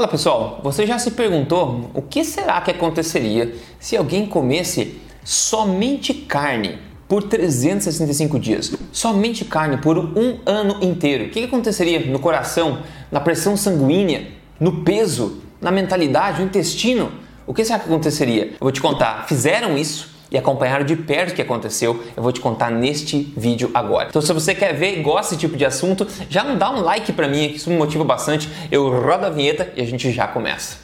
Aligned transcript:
Fala 0.00 0.08
pessoal, 0.10 0.60
você 0.62 0.86
já 0.86 0.98
se 0.98 1.10
perguntou 1.10 1.90
o 1.92 2.00
que 2.00 2.24
será 2.24 2.58
que 2.62 2.70
aconteceria 2.70 3.54
se 3.78 3.98
alguém 3.98 4.24
comesse 4.24 4.98
somente 5.22 6.14
carne 6.14 6.78
por 7.06 7.24
365 7.24 8.40
dias? 8.40 8.74
Somente 8.92 9.44
carne 9.44 9.76
por 9.76 9.98
um 9.98 10.38
ano 10.46 10.82
inteiro. 10.82 11.24
O 11.24 11.28
que 11.28 11.44
aconteceria 11.44 12.00
no 12.00 12.18
coração, 12.18 12.78
na 13.12 13.20
pressão 13.20 13.58
sanguínea, 13.58 14.28
no 14.58 14.82
peso, 14.84 15.42
na 15.60 15.70
mentalidade, 15.70 16.40
no 16.40 16.46
intestino? 16.46 17.12
O 17.46 17.52
que 17.52 17.62
será 17.62 17.78
que 17.78 17.84
aconteceria? 17.84 18.52
Eu 18.52 18.58
vou 18.58 18.72
te 18.72 18.80
contar. 18.80 19.26
Fizeram 19.28 19.76
isso 19.76 20.09
e 20.30 20.38
acompanharam 20.38 20.84
de 20.84 20.96
perto 20.96 21.32
o 21.32 21.34
que 21.34 21.42
aconteceu, 21.42 22.02
eu 22.16 22.22
vou 22.22 22.32
te 22.32 22.40
contar 22.40 22.70
neste 22.70 23.32
vídeo 23.36 23.70
agora. 23.74 24.08
Então, 24.08 24.22
se 24.22 24.32
você 24.32 24.54
quer 24.54 24.74
ver 24.74 24.98
e 24.98 25.02
gosta 25.02 25.34
desse 25.34 25.36
tipo 25.36 25.56
de 25.56 25.64
assunto, 25.64 26.06
já 26.28 26.44
não 26.44 26.56
dá 26.56 26.70
um 26.70 26.80
like 26.80 27.12
para 27.12 27.28
mim, 27.28 27.48
que 27.48 27.56
isso 27.56 27.70
me 27.70 27.76
motiva 27.76 28.04
bastante. 28.04 28.48
Eu 28.70 28.88
rodo 28.88 29.26
a 29.26 29.30
vinheta 29.30 29.72
e 29.76 29.82
a 29.82 29.86
gente 29.86 30.10
já 30.12 30.26
começa. 30.26 30.78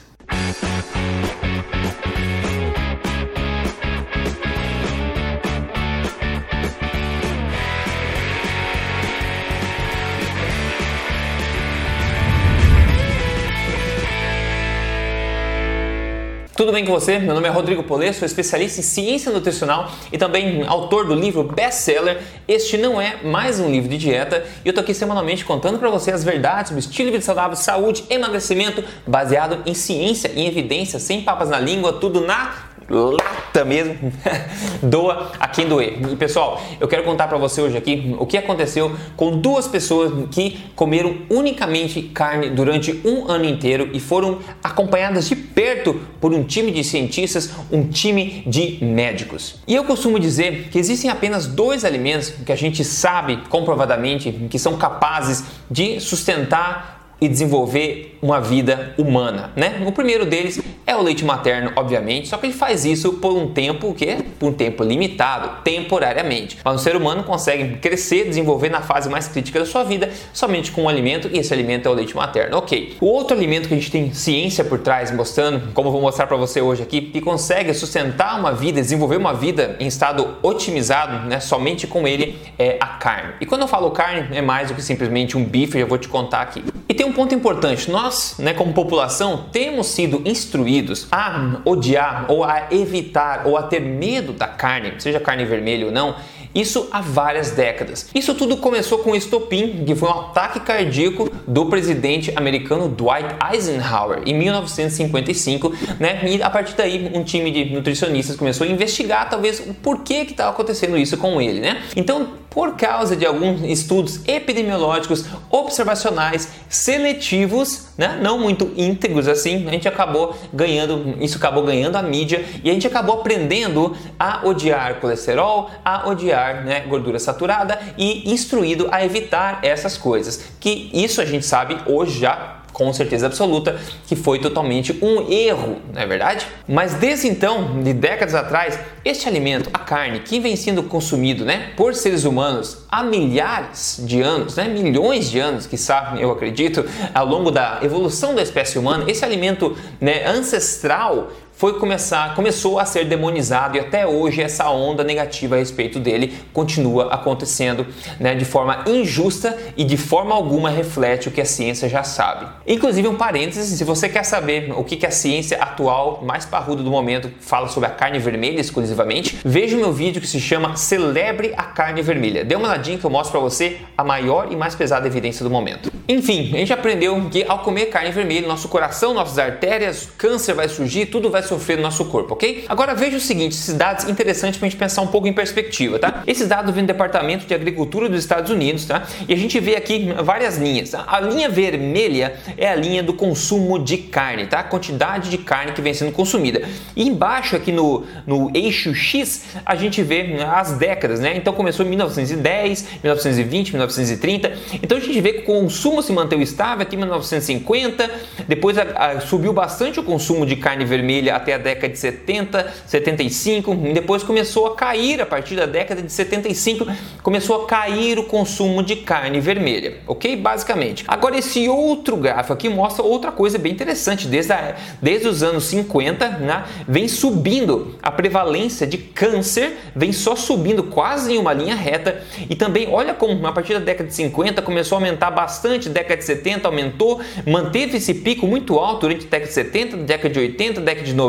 Tudo 16.57 16.71
bem 16.71 16.83
com 16.83 16.91
você? 16.91 17.19
Meu 17.19 17.35
nome 17.35 17.47
é 17.47 17.51
Rodrigo 17.51 17.83
Polê, 17.83 18.11
sou 18.11 18.25
especialista 18.25 18.79
em 18.79 18.83
ciência 18.83 19.31
nutricional 19.31 19.91
e 20.11 20.17
também 20.17 20.65
autor 20.65 21.05
do 21.05 21.13
livro 21.13 21.43
best-seller 21.43 22.19
Este 22.47 22.79
Não 22.79 22.99
É 22.99 23.17
Mais 23.23 23.59
Um 23.59 23.69
Livro 23.69 23.87
de 23.87 23.95
Dieta 23.95 24.43
e 24.65 24.67
eu 24.67 24.73
tô 24.73 24.81
aqui 24.81 24.91
semanalmente 24.91 25.45
contando 25.45 25.77
para 25.77 25.91
você 25.91 26.09
as 26.09 26.23
verdades 26.23 26.69
sobre 26.69 26.79
estilo 26.79 27.09
de 27.09 27.17
vida 27.17 27.23
saudável, 27.23 27.55
saúde, 27.55 28.05
emagrecimento 28.09 28.83
baseado 29.05 29.61
em 29.67 29.75
ciência, 29.75 30.31
em 30.35 30.47
evidência, 30.47 30.97
sem 30.97 31.21
papas 31.21 31.47
na 31.47 31.59
língua, 31.59 31.93
tudo 31.93 32.21
na 32.21 32.66
lata 32.89 33.65
mesmo, 33.65 33.95
doa 34.81 35.31
a 35.39 35.47
quem 35.47 35.67
doer. 35.67 35.97
E 36.11 36.15
pessoal, 36.15 36.61
eu 36.79 36.87
quero 36.87 37.03
contar 37.03 37.27
para 37.27 37.37
você 37.37 37.61
hoje 37.61 37.77
aqui 37.77 38.15
o 38.17 38.25
que 38.25 38.37
aconteceu 38.37 38.95
com 39.15 39.37
duas 39.37 39.67
pessoas 39.67 40.29
que 40.31 40.59
comeram 40.75 41.17
unicamente 41.29 42.01
carne 42.01 42.49
durante 42.49 43.01
um 43.03 43.29
ano 43.29 43.45
inteiro 43.45 43.89
e 43.93 43.99
foram 43.99 44.39
acompanhadas 44.63 45.27
de 45.27 45.35
perto 45.35 45.99
por 46.21 46.33
um 46.33 46.43
time 46.43 46.71
de 46.71 46.83
cientistas, 46.83 47.51
um 47.71 47.87
time 47.87 48.43
de 48.47 48.83
médicos. 48.83 49.55
E 49.67 49.75
eu 49.75 49.83
costumo 49.83 50.19
dizer 50.19 50.69
que 50.69 50.79
existem 50.79 51.09
apenas 51.09 51.47
dois 51.47 51.83
alimentos 51.83 52.29
que 52.45 52.51
a 52.51 52.55
gente 52.55 52.83
sabe 52.83 53.37
comprovadamente 53.49 54.31
que 54.49 54.59
são 54.59 54.77
capazes 54.77 55.43
de 55.69 55.99
sustentar 55.99 56.97
e 57.19 57.27
desenvolver 57.27 58.16
uma 58.21 58.39
vida 58.39 58.93
humana, 58.97 59.51
né? 59.55 59.83
O 59.85 59.91
primeiro 59.91 60.25
deles 60.25 60.61
é 60.85 60.95
o 60.95 61.01
leite 61.01 61.25
materno, 61.25 61.71
obviamente, 61.75 62.27
só 62.27 62.37
que 62.37 62.47
ele 62.47 62.53
faz 62.53 62.85
isso 62.85 63.13
por 63.13 63.35
um 63.35 63.49
tempo 63.49 63.93
que 63.93 64.17
por 64.39 64.49
um 64.49 64.53
tempo 64.53 64.83
limitado, 64.83 65.61
temporariamente. 65.63 66.57
Mas 66.63 66.79
o 66.79 66.83
ser 66.83 66.95
humano 66.95 67.23
consegue 67.23 67.77
crescer, 67.77 68.25
desenvolver 68.25 68.69
na 68.69 68.81
fase 68.81 69.09
mais 69.09 69.27
crítica 69.27 69.59
da 69.59 69.65
sua 69.65 69.83
vida 69.83 70.09
somente 70.33 70.71
com 70.71 70.83
um 70.83 70.89
alimento 70.89 71.29
e 71.31 71.37
esse 71.39 71.53
alimento 71.53 71.87
é 71.87 71.91
o 71.91 71.93
leite 71.93 72.15
materno. 72.15 72.57
OK. 72.57 72.97
O 73.01 73.07
outro 73.07 73.35
alimento 73.35 73.67
que 73.67 73.73
a 73.73 73.77
gente 73.77 73.91
tem 73.91 74.13
ciência 74.13 74.63
por 74.63 74.79
trás 74.79 75.11
mostrando, 75.11 75.73
como 75.73 75.89
eu 75.89 75.91
vou 75.91 76.01
mostrar 76.01 76.27
para 76.27 76.37
você 76.37 76.61
hoje 76.61 76.83
aqui, 76.83 77.01
que 77.01 77.21
consegue 77.21 77.73
sustentar 77.73 78.39
uma 78.39 78.53
vida, 78.53 78.79
desenvolver 78.79 79.17
uma 79.17 79.33
vida 79.33 79.75
em 79.79 79.87
estado 79.87 80.37
otimizado, 80.41 81.27
né, 81.27 81.39
somente 81.39 81.85
com 81.85 82.07
ele 82.07 82.37
é 82.57 82.77
a 82.79 82.87
carne. 82.87 83.33
E 83.41 83.45
quando 83.45 83.61
eu 83.61 83.67
falo 83.67 83.91
carne, 83.91 84.35
é 84.35 84.41
mais 84.41 84.69
do 84.69 84.75
que 84.75 84.81
simplesmente 84.81 85.37
um 85.37 85.43
bife, 85.43 85.77
eu 85.77 85.87
vou 85.87 85.97
te 85.97 86.07
contar 86.07 86.41
aqui. 86.41 86.63
E 86.89 86.93
tem 86.93 87.05
um 87.05 87.11
ponto 87.11 87.35
importante: 87.35 87.91
nós, 87.91 88.06
né, 88.39 88.53
como 88.53 88.73
população, 88.73 89.45
temos 89.51 89.87
sido 89.87 90.21
instruídos 90.25 91.07
a 91.11 91.61
odiar 91.65 92.25
ou 92.27 92.43
a 92.43 92.67
evitar 92.71 93.45
ou 93.45 93.57
a 93.57 93.63
ter 93.63 93.79
medo 93.79 94.33
da 94.33 94.47
carne, 94.47 94.93
seja 94.99 95.19
carne 95.19 95.45
vermelha 95.45 95.85
ou 95.85 95.91
não, 95.91 96.15
isso 96.57 96.87
há 96.91 97.01
várias 97.01 97.51
décadas. 97.51 98.09
Isso 98.15 98.33
tudo 98.33 98.57
começou 98.57 98.99
com 98.99 99.11
o 99.11 99.15
estopim, 99.15 99.83
que 99.85 99.93
foi 99.93 100.09
um 100.09 100.11
ataque 100.11 100.59
cardíaco 100.59 101.29
do 101.45 101.67
presidente 101.67 102.33
americano 102.35 102.89
Dwight 102.89 103.35
Eisenhower 103.53 104.23
em 104.25 104.33
1955, 104.33 105.71
né? 105.99 106.21
E 106.27 106.41
a 106.41 106.49
partir 106.49 106.75
daí 106.75 107.11
um 107.13 107.23
time 107.23 107.51
de 107.51 107.65
nutricionistas 107.65 108.35
começou 108.35 108.65
a 108.65 108.69
investigar 108.69 109.29
talvez 109.29 109.59
o 109.59 109.73
porquê 109.75 110.25
que 110.25 110.31
estava 110.31 110.49
acontecendo 110.49 110.97
isso 110.97 111.15
com 111.17 111.39
ele, 111.39 111.59
né? 111.59 111.83
Então, 111.95 112.27
por 112.49 112.75
causa 112.75 113.15
de 113.15 113.25
alguns 113.25 113.61
estudos 113.61 114.21
epidemiológicos 114.27 115.25
observacionais 115.49 116.49
seletivos, 116.69 117.89
né? 117.97 118.19
não 118.21 118.39
muito 118.39 118.71
íntegros 118.75 119.27
assim, 119.27 119.67
a 119.67 119.71
gente 119.71 119.87
acabou 119.87 120.35
ganhando, 120.53 121.15
isso 121.21 121.37
acabou 121.37 121.63
ganhando 121.63 121.95
a 121.95 122.01
mídia 122.01 122.43
e 122.63 122.69
a 122.69 122.73
gente 122.73 122.87
acabou 122.87 123.19
aprendendo 123.19 123.95
a 124.19 124.41
odiar 124.47 124.99
colesterol, 124.99 125.69
a 125.83 126.09
odiar 126.09 126.63
né, 126.63 126.81
gordura 126.81 127.19
saturada 127.19 127.79
e 127.97 128.31
instruído 128.31 128.87
a 128.91 129.05
evitar 129.05 129.59
essas 129.61 129.97
coisas. 129.97 130.45
Que 130.59 130.89
isso 130.93 131.21
a 131.21 131.25
gente 131.25 131.45
sabe 131.45 131.77
hoje 131.85 132.19
já 132.19 132.56
com 132.77 132.93
certeza 132.93 133.25
absoluta 133.25 133.75
que 134.05 134.15
foi 134.15 134.37
totalmente 134.37 134.95
um 135.01 135.31
erro, 135.31 135.77
não 135.91 135.99
é 135.99 136.05
verdade? 136.05 136.45
Mas 136.67 136.93
desde 136.93 137.27
então, 137.27 137.81
de 137.81 137.91
décadas 137.91 138.35
atrás, 138.35 138.79
este 139.03 139.27
alimento, 139.27 139.67
a 139.73 139.79
carne, 139.79 140.19
que 140.19 140.39
vem 140.39 140.55
sendo 140.55 140.83
consumido 140.83 141.43
né, 141.43 141.71
por 141.75 141.95
seres 141.95 142.23
humanos 142.23 142.85
há 142.87 143.01
milhares 143.01 143.99
de 144.05 144.21
anos, 144.21 144.57
né, 144.57 144.67
milhões 144.67 145.27
de 145.31 145.39
anos, 145.39 145.65
que 145.65 145.75
sabem, 145.75 146.21
eu 146.21 146.29
acredito, 146.29 146.85
ao 147.15 147.25
longo 147.25 147.49
da 147.49 147.79
evolução 147.81 148.35
da 148.35 148.43
espécie 148.43 148.77
humana, 148.77 149.05
esse 149.07 149.25
alimento 149.25 149.75
né, 149.99 150.27
ancestral 150.27 151.31
foi 151.57 151.79
começar, 151.79 152.35
começou 152.35 152.79
a 152.79 152.85
ser 152.85 153.05
demonizado 153.05 153.77
e 153.77 153.79
até 153.79 154.05
hoje 154.05 154.43
essa 154.43 154.69
onda 154.69 155.03
negativa 155.03 155.55
a 155.55 155.57
respeito 155.57 155.99
dele 155.99 156.35
continua 156.53 157.11
acontecendo 157.11 157.87
né, 158.19 158.35
de 158.35 158.45
forma 158.45 158.83
injusta 158.85 159.57
e 159.75 159.83
de 159.83 159.97
forma 159.97 160.35
alguma 160.35 160.69
reflete 160.69 161.27
o 161.27 161.31
que 161.31 161.41
a 161.41 161.45
ciência 161.45 161.89
já 161.89 162.03
sabe. 162.03 162.45
Inclusive 162.67 163.07
um 163.07 163.15
parênteses, 163.15 163.75
se 163.75 163.83
você 163.83 164.07
quer 164.07 164.23
saber 164.23 164.71
o 164.77 164.83
que, 164.83 164.95
que 164.95 165.05
a 165.05 165.11
ciência 165.11 165.57
atual 165.57 166.21
mais 166.23 166.45
parruda 166.45 166.83
do 166.83 166.91
momento 166.91 167.31
fala 167.39 167.67
sobre 167.67 167.89
a 167.89 167.91
carne 167.91 168.19
vermelha 168.19 168.61
exclusivamente, 168.61 169.39
veja 169.43 169.75
o 169.75 169.79
meu 169.79 169.91
vídeo 169.91 170.21
que 170.21 170.27
se 170.27 170.39
chama 170.39 170.75
Celebre 170.75 171.55
a 171.57 171.63
carne 171.63 172.03
vermelha. 172.03 172.45
Dê 172.45 172.53
uma 172.53 172.67
olhadinha 172.67 172.99
que 172.99 173.05
eu 173.05 173.09
mostro 173.09 173.31
para 173.31 173.41
você 173.41 173.77
a 173.97 174.03
maior 174.03 174.51
e 174.51 174.55
mais 174.55 174.75
pesada 174.75 175.07
evidência 175.07 175.43
do 175.43 175.49
momento. 175.49 175.91
Enfim, 176.07 176.51
a 176.53 176.57
gente 176.57 176.71
aprendeu 176.71 177.29
que 177.29 177.43
ao 177.47 177.59
comer 177.59 177.87
carne 177.87 178.11
vermelha, 178.11 178.47
nosso 178.47 178.69
coração, 178.69 179.13
nossas 179.13 179.39
artérias, 179.39 180.07
câncer 180.17 180.53
vai 180.53 180.69
surgir, 180.69 181.07
tudo 181.07 181.29
vai 181.29 181.43
sofrer 181.47 181.77
no 181.77 181.83
nosso 181.83 182.05
corpo, 182.05 182.33
ok? 182.33 182.65
Agora 182.67 182.93
veja 182.93 183.17
o 183.17 183.19
seguinte, 183.19 183.53
esses 183.53 183.73
dados 183.73 184.07
interessantes 184.07 184.57
para 184.57 184.67
a 184.67 184.69
gente 184.69 184.79
pensar 184.79 185.01
um 185.01 185.07
pouco 185.07 185.27
em 185.27 185.33
perspectiva, 185.33 185.99
tá? 185.99 186.23
Esses 186.27 186.47
dados 186.47 186.73
vêm 186.73 186.83
do 186.83 186.87
Departamento 186.87 187.45
de 187.45 187.53
Agricultura 187.53 188.09
dos 188.09 188.19
Estados 188.19 188.51
Unidos, 188.51 188.85
tá? 188.85 189.03
E 189.27 189.33
a 189.33 189.37
gente 189.37 189.59
vê 189.59 189.75
aqui 189.75 190.13
várias 190.23 190.57
linhas. 190.57 190.91
Tá? 190.91 191.05
A 191.07 191.19
linha 191.19 191.49
vermelha 191.49 192.35
é 192.57 192.69
a 192.69 192.75
linha 192.75 193.01
do 193.01 193.13
consumo 193.13 193.79
de 193.79 193.97
carne, 193.97 194.47
tá? 194.47 194.59
A 194.59 194.63
quantidade 194.63 195.29
de 195.29 195.37
carne 195.37 195.71
que 195.71 195.81
vem 195.81 195.93
sendo 195.93 196.11
consumida. 196.11 196.61
E 196.95 197.07
embaixo 197.07 197.55
aqui 197.55 197.71
no, 197.71 198.05
no 198.25 198.51
eixo 198.53 198.93
X 198.93 199.45
a 199.65 199.75
gente 199.75 200.01
vê 200.03 200.37
as 200.47 200.73
décadas, 200.73 201.19
né? 201.19 201.35
Então 201.35 201.53
começou 201.53 201.85
em 201.85 201.89
1910, 201.89 202.87
1920, 203.03 203.71
1930. 203.71 204.53
Então 204.81 204.97
a 204.97 205.01
gente 205.01 205.19
vê 205.21 205.33
que 205.33 205.39
o 205.39 205.45
consumo 205.45 206.01
se 206.01 206.11
manteve 206.11 206.43
estável 206.43 206.83
até 206.83 206.95
1950, 206.95 208.09
depois 208.47 208.77
a, 208.77 208.83
a, 208.83 209.19
subiu 209.21 209.53
bastante 209.53 209.99
o 209.99 210.03
consumo 210.03 210.45
de 210.45 210.55
carne 210.55 210.85
vermelha 210.85 211.35
até 211.37 211.53
a 211.53 211.57
década 211.57 211.91
de 211.91 211.99
70, 211.99 212.73
75, 212.85 213.75
depois 213.93 214.23
começou 214.23 214.67
a 214.67 214.75
cair 214.75 215.21
a 215.21 215.25
partir 215.25 215.55
da 215.55 215.65
década 215.65 216.01
de 216.01 216.11
75, 216.11 216.87
começou 217.23 217.63
a 217.63 217.67
cair 217.67 218.19
o 218.19 218.23
consumo 218.23 218.83
de 218.83 218.97
carne 218.97 219.39
vermelha, 219.39 219.97
ok? 220.05 220.35
Basicamente. 220.35 221.03
Agora 221.07 221.37
esse 221.37 221.67
outro 221.69 222.17
gráfico 222.17 222.53
aqui 222.53 222.69
mostra 222.69 223.03
outra 223.03 223.31
coisa 223.31 223.57
bem 223.57 223.71
interessante, 223.71 224.27
desde, 224.27 224.53
a, 224.53 224.75
desde 225.01 225.27
os 225.27 225.43
anos 225.43 225.65
50, 225.65 226.27
né, 226.29 226.63
vem 226.87 227.07
subindo 227.07 227.95
a 228.01 228.11
prevalência 228.11 228.85
de 228.85 228.97
câncer, 228.97 229.77
vem 229.95 230.11
só 230.11 230.35
subindo 230.35 230.83
quase 230.83 231.33
em 231.33 231.37
uma 231.37 231.53
linha 231.53 231.75
reta 231.75 232.21
e 232.49 232.55
também 232.55 232.87
olha 232.91 233.13
como 233.13 233.45
a 233.45 233.51
partir 233.51 233.73
da 233.73 233.79
década 233.79 234.09
de 234.09 234.15
50 234.15 234.61
começou 234.61 234.97
a 234.97 234.99
aumentar 234.99 235.31
bastante, 235.31 235.89
década 235.89 236.17
de 236.17 236.25
70 236.25 236.67
aumentou, 236.67 237.21
manteve 237.45 237.97
esse 237.97 238.13
pico 238.13 238.47
muito 238.47 238.77
alto 238.79 239.01
durante 239.01 239.25
a 239.25 239.29
década 239.29 239.47
de 239.47 239.53
70, 239.53 239.97
década 239.97 240.29
de 240.29 240.39
80, 240.39 240.81
década 240.81 241.05
de 241.05 241.13
90 241.13 241.26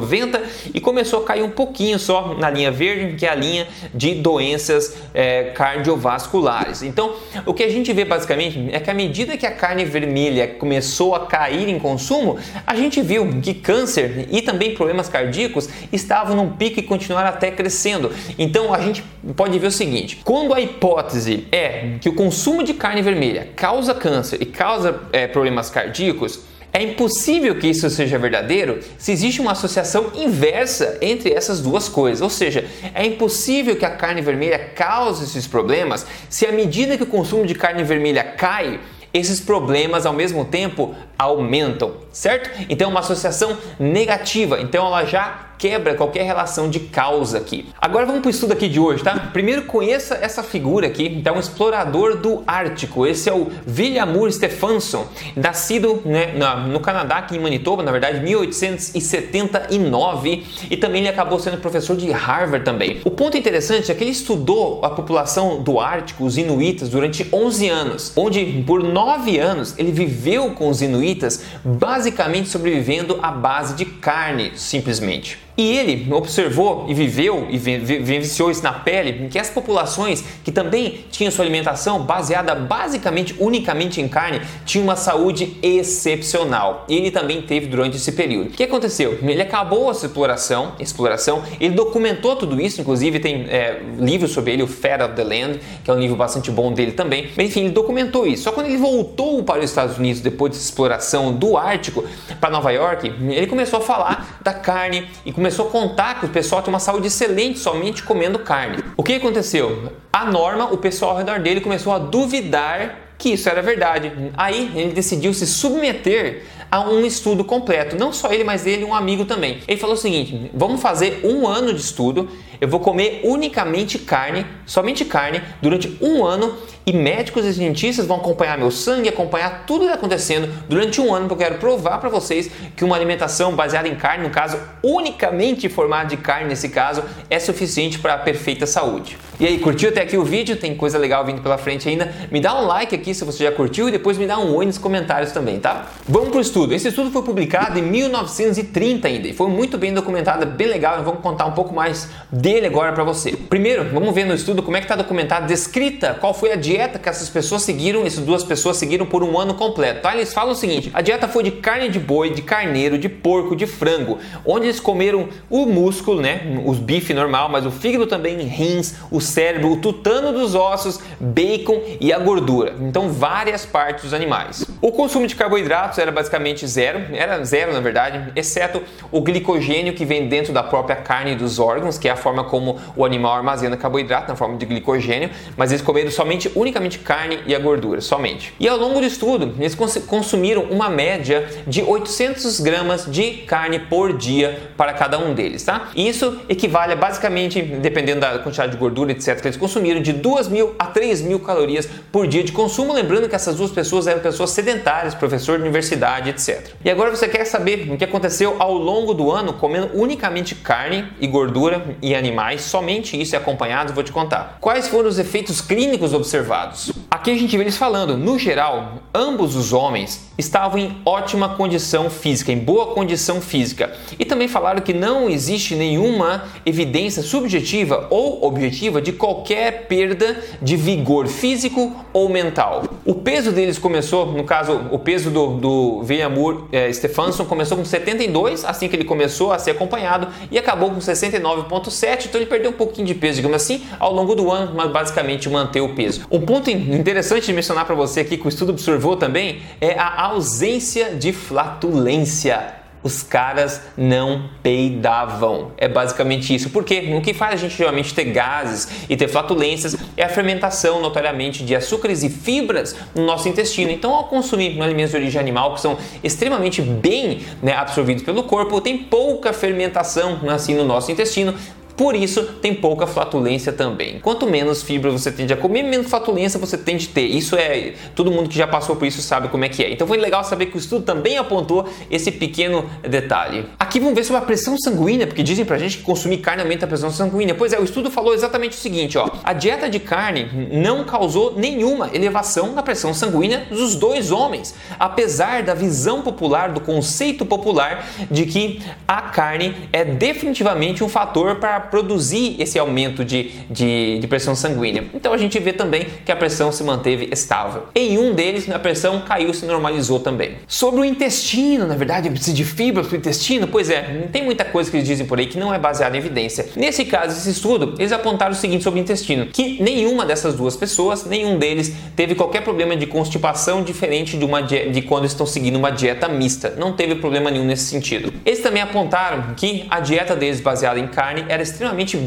e 0.74 0.80
começou 0.80 1.22
a 1.22 1.24
cair 1.24 1.42
um 1.42 1.50
pouquinho 1.50 1.98
só 1.98 2.34
na 2.34 2.50
linha 2.50 2.70
verde, 2.70 3.16
que 3.16 3.26
é 3.26 3.30
a 3.30 3.34
linha 3.34 3.66
de 3.94 4.14
doenças 4.14 4.96
é, 5.14 5.44
cardiovasculares. 5.54 6.82
Então, 6.82 7.14
o 7.46 7.54
que 7.54 7.62
a 7.62 7.68
gente 7.68 7.92
vê 7.92 8.04
basicamente 8.04 8.68
é 8.72 8.80
que 8.80 8.90
à 8.90 8.94
medida 8.94 9.36
que 9.36 9.46
a 9.46 9.50
carne 9.50 9.84
vermelha 9.84 10.46
começou 10.46 11.14
a 11.14 11.26
cair 11.26 11.68
em 11.68 11.78
consumo, 11.78 12.38
a 12.66 12.74
gente 12.74 13.00
viu 13.00 13.40
que 13.42 13.54
câncer 13.54 14.26
e 14.30 14.42
também 14.42 14.74
problemas 14.74 15.08
cardíacos 15.08 15.68
estavam 15.92 16.36
num 16.36 16.50
pico 16.50 16.80
e 16.80 16.82
continuaram 16.82 17.28
até 17.28 17.50
crescendo. 17.50 18.10
Então, 18.38 18.72
a 18.72 18.80
gente 18.80 19.04
pode 19.36 19.58
ver 19.58 19.66
o 19.66 19.72
seguinte: 19.72 20.20
quando 20.24 20.54
a 20.54 20.60
hipótese 20.60 21.46
é 21.50 21.96
que 22.00 22.08
o 22.08 22.14
consumo 22.14 22.62
de 22.62 22.74
carne 22.74 23.02
vermelha 23.02 23.48
causa 23.56 23.94
câncer 23.94 24.40
e 24.40 24.46
causa 24.46 25.00
é, 25.12 25.26
problemas 25.26 25.70
cardíacos, 25.70 26.40
É 26.72 26.82
impossível 26.82 27.58
que 27.58 27.66
isso 27.66 27.88
seja 27.88 28.18
verdadeiro 28.18 28.80
se 28.98 29.10
existe 29.10 29.40
uma 29.40 29.52
associação 29.52 30.12
inversa 30.14 30.98
entre 31.00 31.32
essas 31.32 31.60
duas 31.60 31.88
coisas. 31.88 32.20
Ou 32.20 32.30
seja, 32.30 32.64
é 32.94 33.04
impossível 33.06 33.76
que 33.76 33.84
a 33.84 33.90
carne 33.90 34.20
vermelha 34.20 34.58
cause 34.74 35.24
esses 35.24 35.46
problemas 35.46 36.06
se 36.28 36.46
à 36.46 36.52
medida 36.52 36.96
que 36.96 37.02
o 37.02 37.06
consumo 37.06 37.46
de 37.46 37.54
carne 37.54 37.82
vermelha 37.82 38.22
cai, 38.22 38.80
esses 39.12 39.40
problemas 39.40 40.04
ao 40.04 40.12
mesmo 40.12 40.44
tempo 40.44 40.94
aumentam, 41.18 41.94
certo? 42.12 42.50
Então 42.68 42.88
é 42.88 42.90
uma 42.90 43.00
associação 43.00 43.56
negativa, 43.78 44.60
então 44.60 44.86
ela 44.86 45.04
já 45.04 45.47
quebra 45.58 45.94
qualquer 45.94 46.22
relação 46.22 46.70
de 46.70 46.80
causa 46.80 47.38
aqui. 47.38 47.66
Agora 47.80 48.06
vamos 48.06 48.20
para 48.20 48.28
o 48.28 48.30
estudo 48.30 48.52
aqui 48.52 48.68
de 48.68 48.78
hoje, 48.78 49.02
tá? 49.02 49.30
Primeiro 49.32 49.62
conheça 49.62 50.16
essa 50.20 50.42
figura 50.42 50.86
aqui, 50.86 51.06
então 51.06 51.34
um 51.34 51.40
explorador 51.40 52.16
do 52.16 52.44
Ártico. 52.46 53.06
Esse 53.06 53.28
é 53.28 53.34
o 53.34 53.48
Villamur 53.66 54.30
Stefansson, 54.30 55.06
nascido 55.34 56.00
né, 56.04 56.34
no 56.68 56.78
Canadá, 56.80 57.16
aqui 57.16 57.36
em 57.36 57.40
Manitoba, 57.40 57.82
na 57.82 57.90
verdade, 57.90 58.20
1879, 58.20 60.44
e 60.70 60.76
também 60.76 61.00
ele 61.00 61.08
acabou 61.08 61.40
sendo 61.40 61.56
professor 61.58 61.96
de 61.96 62.10
Harvard 62.10 62.64
também. 62.64 63.00
O 63.04 63.10
ponto 63.10 63.36
interessante 63.36 63.90
é 63.90 63.94
que 63.94 64.04
ele 64.04 64.12
estudou 64.12 64.84
a 64.84 64.90
população 64.90 65.62
do 65.62 65.80
Ártico, 65.80 66.24
os 66.24 66.38
inuitas, 66.38 66.88
durante 66.88 67.26
11 67.32 67.68
anos, 67.68 68.12
onde 68.16 68.62
por 68.66 68.82
9 68.82 69.38
anos 69.38 69.74
ele 69.76 69.90
viveu 69.90 70.52
com 70.52 70.68
os 70.68 70.80
inuitas, 70.80 71.42
basicamente 71.64 72.48
sobrevivendo 72.48 73.18
à 73.22 73.32
base 73.32 73.74
de 73.74 73.84
carne, 73.84 74.52
simplesmente. 74.54 75.47
E 75.58 75.76
ele 75.76 76.06
observou 76.12 76.86
e 76.86 76.94
viveu 76.94 77.48
e 77.50 77.58
vivenciou 77.58 78.48
isso 78.48 78.62
na 78.62 78.72
pele 78.72 79.28
que 79.28 79.40
as 79.40 79.50
populações 79.50 80.22
que 80.44 80.52
também 80.52 81.00
tinham 81.10 81.32
sua 81.32 81.44
alimentação 81.44 82.00
baseada 82.02 82.54
basicamente 82.54 83.34
unicamente 83.40 84.00
em 84.00 84.06
carne 84.06 84.40
tinham 84.64 84.84
uma 84.84 84.94
saúde 84.94 85.56
excepcional. 85.60 86.86
Ele 86.88 87.10
também 87.10 87.42
teve 87.42 87.66
durante 87.66 87.96
esse 87.96 88.12
período. 88.12 88.50
O 88.50 88.52
que 88.52 88.62
aconteceu? 88.62 89.18
Ele 89.20 89.42
acabou 89.42 89.90
essa 89.90 90.06
exploração, 90.06 90.74
exploração, 90.78 91.42
ele 91.60 91.74
documentou 91.74 92.36
tudo 92.36 92.60
isso, 92.60 92.80
inclusive 92.80 93.18
tem 93.18 93.46
é, 93.48 93.80
sobre 94.28 94.52
ele, 94.52 94.62
o 94.62 94.68
Fat 94.68 95.02
of 95.02 95.14
the 95.14 95.24
Land, 95.24 95.58
que 95.82 95.90
é 95.90 95.94
um 95.94 95.98
livro 95.98 96.14
bastante 96.14 96.52
bom 96.52 96.72
dele 96.72 96.92
também. 96.92 97.30
Mas, 97.36 97.48
enfim, 97.48 97.64
ele 97.64 97.70
documentou 97.70 98.28
isso. 98.28 98.44
Só 98.44 98.52
quando 98.52 98.66
ele 98.66 98.76
voltou 98.76 99.42
para 99.42 99.58
os 99.58 99.64
Estados 99.64 99.98
Unidos 99.98 100.20
depois 100.20 100.52
dessa 100.52 100.64
exploração 100.64 101.32
do 101.32 101.56
Ártico 101.56 102.04
para 102.40 102.48
Nova 102.48 102.70
York, 102.70 103.12
ele 103.30 103.46
começou 103.48 103.80
a 103.80 103.82
falar 103.82 104.38
da 104.40 104.52
carne 104.52 105.06
e 105.26 105.32
começou 105.32 105.47
começou 105.48 105.68
a 105.68 105.70
contar 105.70 106.20
que 106.20 106.26
o 106.26 106.28
pessoal 106.28 106.60
tem 106.60 106.72
uma 106.72 106.78
saúde 106.78 107.06
excelente 107.06 107.58
somente 107.58 108.02
comendo 108.02 108.38
carne. 108.38 108.84
O 108.98 109.02
que 109.02 109.14
aconteceu? 109.14 109.94
A 110.12 110.26
norma, 110.26 110.66
o 110.70 110.76
pessoal 110.76 111.12
ao 111.12 111.16
redor 111.16 111.38
dele 111.38 111.62
começou 111.62 111.90
a 111.94 111.98
duvidar 111.98 113.14
que 113.16 113.30
isso 113.30 113.48
era 113.48 113.62
verdade. 113.62 114.12
Aí 114.36 114.70
ele 114.74 114.92
decidiu 114.92 115.32
se 115.32 115.46
submeter 115.46 116.44
a 116.70 116.80
um 116.80 117.04
estudo 117.04 117.44
completo. 117.44 117.96
Não 117.96 118.12
só 118.12 118.32
ele, 118.32 118.44
mas 118.44 118.66
ele 118.66 118.82
e 118.82 118.84
um 118.84 118.94
amigo 118.94 119.24
também. 119.24 119.58
Ele 119.66 119.80
falou 119.80 119.94
o 119.94 119.98
seguinte: 119.98 120.50
vamos 120.54 120.80
fazer 120.80 121.20
um 121.24 121.46
ano 121.46 121.72
de 121.72 121.80
estudo. 121.80 122.28
Eu 122.60 122.66
vou 122.66 122.80
comer 122.80 123.20
unicamente 123.24 123.98
carne, 123.98 124.44
somente 124.66 125.04
carne, 125.04 125.40
durante 125.62 125.96
um 126.00 126.26
ano 126.26 126.56
e 126.84 126.92
médicos 126.92 127.44
e 127.44 127.52
cientistas 127.52 128.06
vão 128.06 128.16
acompanhar 128.16 128.56
meu 128.56 128.70
sangue, 128.70 129.10
acompanhar 129.10 129.64
tudo 129.66 129.80
que 129.80 129.84
está 129.84 129.94
acontecendo 129.94 130.48
durante 130.68 131.00
um 131.00 131.14
ano, 131.14 131.28
porque 131.28 131.44
eu 131.44 131.48
quero 131.48 131.60
provar 131.60 131.98
para 131.98 132.08
vocês 132.08 132.50
que 132.74 132.82
uma 132.82 132.96
alimentação 132.96 133.54
baseada 133.54 133.86
em 133.86 133.94
carne, 133.94 134.24
no 134.24 134.30
caso, 134.30 134.58
unicamente 134.82 135.68
formada 135.68 136.08
de 136.08 136.16
carne 136.16 136.48
nesse 136.48 136.70
caso, 136.70 137.04
é 137.28 137.38
suficiente 137.38 137.98
para 137.98 138.14
a 138.14 138.18
perfeita 138.18 138.66
saúde. 138.66 139.18
E 139.38 139.46
aí, 139.46 139.58
curtiu 139.58 139.90
até 139.90 140.00
aqui 140.00 140.16
o 140.16 140.24
vídeo? 140.24 140.56
Tem 140.56 140.74
coisa 140.74 140.98
legal 140.98 141.24
vindo 141.24 141.42
pela 141.42 141.58
frente 141.58 141.88
ainda? 141.88 142.12
Me 142.30 142.40
dá 142.40 142.58
um 142.60 142.66
like 142.66 142.94
aqui 142.94 143.14
se 143.14 143.22
você 143.22 143.44
já 143.44 143.52
curtiu 143.52 143.88
e 143.88 143.92
depois 143.92 144.16
me 144.18 144.26
dá 144.26 144.38
um 144.38 144.54
oi 144.54 144.66
nos 144.66 144.78
comentários 144.78 145.30
também, 145.30 145.60
tá? 145.60 145.86
Vamos 146.08 146.30
pro 146.30 146.40
estudo. 146.40 146.57
Esse 146.70 146.88
estudo 146.88 147.10
foi 147.10 147.22
publicado 147.22 147.78
em 147.78 147.82
1930 147.82 149.06
ainda 149.06 149.28
e 149.28 149.32
foi 149.32 149.48
muito 149.48 149.78
bem 149.78 149.94
documentado, 149.94 150.44
bem 150.46 150.66
legal. 150.66 151.02
Vamos 151.04 151.20
contar 151.20 151.46
um 151.46 151.52
pouco 151.52 151.74
mais 151.74 152.08
dele 152.32 152.66
agora 152.66 152.92
para 152.92 153.04
você. 153.04 153.32
Primeiro, 153.32 153.84
vamos 153.92 154.14
ver 154.14 154.24
no 154.24 154.34
estudo 154.34 154.62
como 154.62 154.76
é 154.76 154.80
que 154.80 154.86
está 154.86 154.96
documentado, 154.96 155.46
descrita 155.46 156.14
qual 156.14 156.34
foi 156.34 156.52
a 156.52 156.56
dieta 156.56 156.98
que 156.98 157.08
essas 157.08 157.28
pessoas 157.28 157.62
seguiram, 157.62 158.04
essas 158.04 158.24
duas 158.24 158.42
pessoas 158.42 158.76
seguiram 158.76 159.06
por 159.06 159.22
um 159.22 159.38
ano 159.38 159.54
completo. 159.54 160.02
Tá? 160.02 160.14
Eles 160.14 160.34
falam 160.34 160.52
o 160.52 160.56
seguinte: 160.56 160.90
a 160.92 161.00
dieta 161.00 161.28
foi 161.28 161.42
de 161.42 161.52
carne 161.52 161.88
de 161.88 162.00
boi, 162.00 162.30
de 162.30 162.42
carneiro, 162.42 162.98
de 162.98 163.08
porco, 163.08 163.54
de 163.54 163.66
frango, 163.66 164.18
onde 164.44 164.66
eles 164.66 164.80
comeram 164.80 165.28
o 165.48 165.66
músculo, 165.66 166.20
né, 166.20 166.60
os 166.64 166.78
bife 166.78 167.14
normal, 167.14 167.48
mas 167.48 167.64
o 167.66 167.70
fígado 167.70 168.06
também, 168.06 168.38
rins, 168.38 168.94
o 169.10 169.20
cérebro, 169.20 169.72
o 169.72 169.76
tutano 169.76 170.32
dos 170.32 170.54
ossos, 170.54 170.98
bacon 171.20 171.80
e 172.00 172.12
a 172.12 172.18
gordura. 172.18 172.74
Então 172.80 173.10
várias 173.10 173.64
partes 173.64 174.04
dos 174.04 174.14
animais. 174.14 174.64
O 174.80 174.92
consumo 174.92 175.26
de 175.26 175.34
carboidratos 175.36 175.98
era 175.98 176.10
basicamente 176.10 176.47
zero, 176.56 177.06
era 177.12 177.44
zero 177.44 177.72
na 177.72 177.80
verdade, 177.80 178.32
exceto 178.34 178.82
o 179.10 179.20
glicogênio 179.20 179.92
que 179.94 180.04
vem 180.04 180.28
dentro 180.28 180.52
da 180.52 180.62
própria 180.62 180.96
carne 180.96 181.34
dos 181.34 181.58
órgãos, 181.58 181.98
que 181.98 182.08
é 182.08 182.12
a 182.12 182.16
forma 182.16 182.44
como 182.44 182.78
o 182.96 183.04
animal 183.04 183.34
armazena 183.34 183.76
carboidrato 183.76 184.28
na 184.28 184.36
forma 184.36 184.56
de 184.56 184.66
glicogênio, 184.66 185.30
mas 185.56 185.70
eles 185.70 185.82
comeram 185.82 186.10
somente 186.10 186.50
unicamente 186.54 186.98
carne 186.98 187.40
e 187.46 187.54
a 187.54 187.58
gordura, 187.58 188.00
somente. 188.00 188.54
E 188.58 188.68
ao 188.68 188.76
longo 188.76 189.00
do 189.00 189.06
estudo, 189.06 189.54
eles 189.58 189.76
consumiram 190.06 190.62
uma 190.64 190.88
média 190.88 191.48
de 191.66 191.82
800 191.82 192.60
gramas 192.60 193.06
de 193.06 193.30
carne 193.46 193.78
por 193.78 194.16
dia 194.16 194.70
para 194.76 194.92
cada 194.92 195.18
um 195.18 195.34
deles, 195.34 195.62
tá? 195.64 195.90
Isso 195.94 196.40
equivale 196.48 196.92
a 196.92 196.96
basicamente, 196.96 197.60
dependendo 197.60 198.20
da 198.20 198.38
quantidade 198.38 198.72
de 198.72 198.78
gordura, 198.78 199.12
etc., 199.12 199.40
que 199.40 199.46
eles 199.46 199.56
consumiram, 199.56 200.00
de 200.00 200.12
2 200.12 200.48
mil 200.48 200.74
a 200.78 200.86
3 200.86 201.22
mil 201.22 201.40
calorias 201.40 201.88
por 202.12 202.26
dia 202.26 202.42
de 202.42 202.52
consumo. 202.52 202.92
Lembrando 202.92 203.28
que 203.28 203.34
essas 203.34 203.56
duas 203.56 203.70
pessoas 203.70 204.06
eram 204.06 204.20
pessoas 204.20 204.50
sedentárias, 204.50 205.14
professor 205.14 205.56
de 205.56 205.62
universidade, 205.62 206.30
etc. 206.38 206.74
E 206.84 206.90
agora 206.90 207.10
você 207.10 207.28
quer 207.28 207.44
saber 207.44 207.90
o 207.90 207.96
que 207.96 208.04
aconteceu 208.04 208.56
ao 208.58 208.74
longo 208.74 209.12
do 209.12 209.30
ano 209.30 209.52
comendo 209.52 209.90
unicamente 209.94 210.54
carne 210.54 211.08
e 211.20 211.26
gordura 211.26 211.96
e 212.00 212.14
animais, 212.14 212.62
somente 212.62 213.20
isso 213.20 213.34
é 213.34 213.38
acompanhado, 213.38 213.92
vou 213.92 214.04
te 214.04 214.12
contar. 214.12 214.58
Quais 214.60 214.88
foram 214.88 215.08
os 215.08 215.18
efeitos 215.18 215.60
clínicos 215.60 216.14
observados? 216.14 216.92
Aqui 217.10 217.30
a 217.30 217.34
gente 217.38 217.56
vê 217.56 217.62
eles 217.62 217.78
falando, 217.78 218.18
no 218.18 218.38
geral, 218.38 218.98
ambos 219.14 219.56
os 219.56 219.72
homens 219.72 220.28
estavam 220.36 220.78
em 220.78 220.96
ótima 221.06 221.48
condição 221.48 222.10
física, 222.10 222.52
em 222.52 222.58
boa 222.58 222.88
condição 222.88 223.40
física. 223.40 223.92
E 224.18 224.26
também 224.26 224.46
falaram 224.46 224.82
que 224.82 224.92
não 224.92 225.28
existe 225.28 225.74
nenhuma 225.74 226.44
evidência 226.66 227.22
subjetiva 227.22 228.06
ou 228.10 228.44
objetiva 228.44 229.00
de 229.00 229.12
qualquer 229.12 229.86
perda 229.88 230.38
de 230.60 230.76
vigor 230.76 231.26
físico 231.26 231.96
ou 232.12 232.28
mental. 232.28 232.84
O 233.06 233.14
peso 233.14 233.52
deles 233.52 233.78
começou, 233.78 234.26
no 234.26 234.44
caso, 234.44 234.78
o 234.90 234.98
peso 234.98 235.30
do, 235.30 235.56
do 235.56 236.02
Villamur 236.02 236.68
é, 236.70 236.92
Stefansson 236.92 237.46
começou 237.46 237.78
com 237.78 237.84
72, 237.86 238.66
assim 238.66 238.86
que 238.86 238.94
ele 238.94 239.04
começou 239.04 239.50
a 239.50 239.58
ser 239.58 239.70
acompanhado, 239.70 240.28
e 240.50 240.58
acabou 240.58 240.90
com 240.90 240.98
69,7, 240.98 242.26
então 242.26 242.38
ele 242.38 242.50
perdeu 242.50 242.70
um 242.70 242.74
pouquinho 242.74 243.06
de 243.06 243.14
peso, 243.14 243.36
digamos 243.36 243.56
assim, 243.56 243.82
ao 243.98 244.12
longo 244.12 244.34
do 244.34 244.52
ano, 244.52 244.72
mas 244.76 244.90
basicamente 244.90 245.48
manteve 245.48 245.86
o 245.86 245.94
peso. 245.94 246.26
Um 246.30 246.42
ponto 246.42 246.70
interessante 246.98 247.52
mencionar 247.52 247.84
para 247.84 247.94
você 247.94 248.20
aqui 248.20 248.36
que 248.36 248.46
o 248.46 248.48
estudo 248.48 248.70
observou 248.70 249.16
também 249.16 249.62
é 249.80 249.98
a 249.98 250.22
ausência 250.22 251.14
de 251.14 251.32
flatulência 251.32 252.78
os 253.02 253.22
caras 253.22 253.80
não 253.96 254.50
peidavam. 254.62 255.72
É 255.76 255.88
basicamente 255.88 256.54
isso. 256.54 256.70
Porque 256.70 257.14
o 257.16 257.20
que 257.20 257.32
faz 257.32 257.54
a 257.54 257.56
gente 257.56 257.76
geralmente 257.76 258.12
ter 258.12 258.24
gases 258.24 258.88
e 259.08 259.16
ter 259.16 259.28
flatulências 259.28 259.96
é 260.16 260.24
a 260.24 260.28
fermentação, 260.28 261.00
notoriamente, 261.00 261.64
de 261.64 261.74
açúcares 261.74 262.22
e 262.22 262.28
fibras 262.28 262.96
no 263.14 263.24
nosso 263.24 263.48
intestino. 263.48 263.90
Então, 263.90 264.12
ao 264.14 264.24
consumir 264.24 264.80
alimentos 264.80 265.12
de 265.12 265.16
origem 265.16 265.40
animal 265.40 265.74
que 265.74 265.80
são 265.80 265.96
extremamente 266.22 266.82
bem 266.82 267.40
né, 267.62 267.74
absorvidos 267.74 268.22
pelo 268.22 268.42
corpo, 268.42 268.80
tem 268.80 268.98
pouca 268.98 269.52
fermentação 269.52 270.40
assim 270.48 270.74
no 270.74 270.84
nosso 270.84 271.10
intestino, 271.10 271.54
por 271.98 272.14
isso, 272.14 272.44
tem 272.62 272.72
pouca 272.72 273.08
flatulência 273.08 273.72
também. 273.72 274.20
Quanto 274.20 274.48
menos 274.48 274.84
fibra 274.84 275.10
você 275.10 275.32
tende 275.32 275.52
a 275.52 275.56
comer, 275.56 275.82
menos 275.82 276.08
flatulência 276.08 276.56
você 276.56 276.78
tende 276.78 277.08
a 277.10 277.12
ter. 277.12 277.26
Isso 277.26 277.56
é. 277.56 277.94
Todo 278.14 278.30
mundo 278.30 278.48
que 278.48 278.56
já 278.56 278.68
passou 278.68 278.94
por 278.94 279.04
isso 279.04 279.20
sabe 279.20 279.48
como 279.48 279.64
é 279.64 279.68
que 279.68 279.82
é. 279.82 279.92
Então 279.92 280.06
foi 280.06 280.16
legal 280.16 280.44
saber 280.44 280.66
que 280.66 280.76
o 280.76 280.78
estudo 280.78 281.04
também 281.04 281.38
apontou 281.38 281.88
esse 282.08 282.30
pequeno 282.30 282.88
detalhe. 283.02 283.66
Aqui 283.80 283.98
vamos 283.98 284.14
ver 284.14 284.22
sobre 284.22 284.40
a 284.40 284.44
pressão 284.44 284.78
sanguínea, 284.78 285.26
porque 285.26 285.42
dizem 285.42 285.64
pra 285.64 285.76
gente 285.76 285.98
que 285.98 286.04
consumir 286.04 286.36
carne 286.36 286.62
aumenta 286.62 286.84
a 286.84 286.88
pressão 286.88 287.10
sanguínea. 287.10 287.52
Pois 287.52 287.72
é, 287.72 287.80
o 287.80 287.82
estudo 287.82 288.12
falou 288.12 288.32
exatamente 288.32 288.76
o 288.76 288.80
seguinte: 288.80 289.18
ó. 289.18 289.28
A 289.42 289.52
dieta 289.52 289.90
de 289.90 289.98
carne 289.98 290.68
não 290.70 291.02
causou 291.02 291.54
nenhuma 291.56 292.10
elevação 292.14 292.74
na 292.74 292.82
pressão 292.82 293.12
sanguínea 293.12 293.66
dos 293.70 293.96
dois 293.96 294.30
homens, 294.30 294.72
apesar 295.00 295.64
da 295.64 295.74
visão 295.74 296.22
popular, 296.22 296.68
do 296.68 296.80
conceito 296.80 297.44
popular 297.44 298.06
de 298.30 298.46
que 298.46 298.80
a 299.08 299.20
carne 299.20 299.74
é 299.92 300.04
definitivamente 300.04 301.02
um 301.02 301.08
fator 301.08 301.56
para 301.56 301.87
produzir 301.90 302.56
esse 302.58 302.78
aumento 302.78 303.24
de, 303.24 303.50
de, 303.70 304.18
de, 304.18 304.26
pressão 304.26 304.54
sanguínea. 304.54 305.04
Então 305.14 305.32
a 305.32 305.36
gente 305.36 305.58
vê 305.58 305.72
também 305.72 306.06
que 306.24 306.32
a 306.32 306.36
pressão 306.36 306.70
se 306.70 306.82
manteve 306.84 307.28
estável. 307.32 307.84
Em 307.94 308.18
um 308.18 308.34
deles, 308.34 308.68
a 308.70 308.78
pressão 308.78 309.22
caiu, 309.22 309.52
se 309.52 309.66
normalizou 309.66 310.20
também. 310.20 310.56
Sobre 310.66 311.00
o 311.00 311.04
intestino, 311.04 311.86
na 311.86 311.94
verdade, 311.96 312.30
precisa 312.30 312.54
de 312.54 312.64
fibras 312.64 313.06
para 313.06 313.14
o 313.14 313.18
intestino? 313.18 313.66
Pois 313.66 313.90
é, 313.90 314.28
tem 314.32 314.44
muita 314.44 314.64
coisa 314.64 314.90
que 314.90 314.96
eles 314.96 315.08
dizem 315.08 315.26
por 315.26 315.38
aí 315.38 315.46
que 315.46 315.58
não 315.58 315.72
é 315.72 315.78
baseada 315.78 316.16
em 316.16 316.20
evidência. 316.20 316.68
Nesse 316.76 317.04
caso, 317.04 317.36
esse 317.36 317.50
estudo, 317.50 317.94
eles 317.98 318.12
apontaram 318.12 318.52
o 318.52 318.54
seguinte 318.56 318.84
sobre 318.84 319.00
o 319.00 319.02
intestino, 319.02 319.46
que 319.46 319.82
nenhuma 319.82 320.24
dessas 320.24 320.54
duas 320.54 320.76
pessoas, 320.76 321.24
nenhum 321.24 321.58
deles 321.58 321.94
teve 322.14 322.34
qualquer 322.34 322.62
problema 322.62 322.96
de 322.96 323.06
constipação 323.06 323.82
diferente 323.82 324.36
de, 324.36 324.44
uma 324.44 324.62
de 324.62 325.02
quando 325.02 325.24
estão 325.24 325.46
seguindo 325.46 325.76
uma 325.76 325.90
dieta 325.90 326.28
mista. 326.28 326.74
Não 326.78 326.92
teve 326.92 327.14
problema 327.16 327.50
nenhum 327.50 327.64
nesse 327.64 327.84
sentido. 327.84 328.32
Eles 328.44 328.60
também 328.60 328.82
apontaram 328.82 329.54
que 329.54 329.86
a 329.90 330.00
dieta 330.00 330.34
deles 330.36 330.60
baseada 330.60 330.98
em 330.98 331.06
carne 331.06 331.44
era 331.48 331.62
extremamente 331.62 331.77